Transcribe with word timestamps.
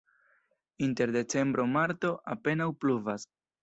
Inter 0.87 1.11
decembro-marto 1.19 2.13
apenaŭ 2.37 2.73
pluvas. 2.85 3.33